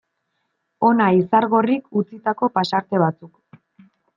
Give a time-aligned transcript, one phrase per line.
[0.87, 3.63] Hona Izargorrik utzitako pasarte batzuk.